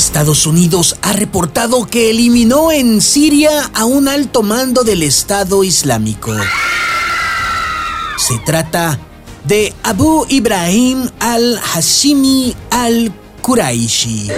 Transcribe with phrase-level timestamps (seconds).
[0.00, 6.34] Estados Unidos ha reportado que eliminó en Siria a un alto mando del Estado Islámico.
[8.16, 8.98] Se trata
[9.44, 14.30] de Abu Ibrahim al-Hashimi al-Quraishi.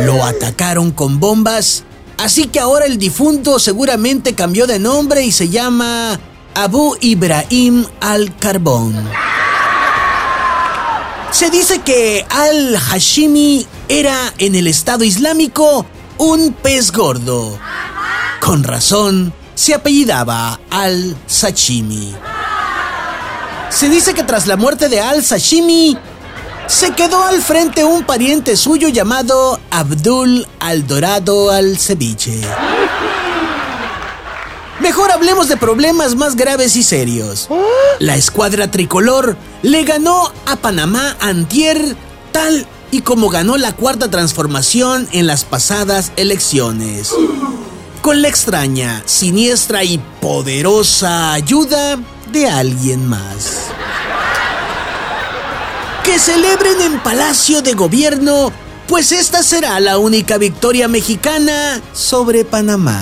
[0.00, 1.84] Lo atacaron con bombas,
[2.18, 6.18] así que ahora el difunto seguramente cambió de nombre y se llama
[6.52, 9.08] Abu Ibrahim al-Carbón.
[11.30, 15.84] Se dice que al-Hashimi era en el Estado Islámico
[16.16, 17.58] un pez gordo.
[18.40, 22.14] Con razón, se apellidaba al-Sashimi.
[23.68, 25.98] Se dice que tras la muerte de al-Sashimi,
[26.68, 32.42] se quedó al frente un pariente suyo llamado Abdul al-Dorado al-Ceviche.
[34.78, 37.48] Mejor hablemos de problemas más graves y serios.
[37.98, 41.96] La escuadra tricolor le ganó a Panamá antier
[42.30, 47.12] tal y como ganó la cuarta transformación en las pasadas elecciones.
[48.02, 51.98] Con la extraña, siniestra y poderosa ayuda
[52.32, 53.66] de alguien más.
[56.02, 58.52] Que celebren en Palacio de Gobierno,
[58.88, 63.00] pues esta será la única victoria mexicana sobre Panamá.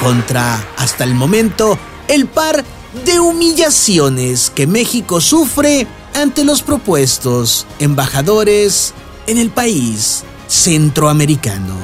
[0.00, 2.64] Contra, hasta el momento, el par
[3.04, 8.94] de humillaciones que México sufre ante los propuestos embajadores
[9.26, 11.76] en el país centroamericano.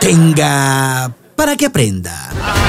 [0.00, 2.61] Tenga para que aprenda.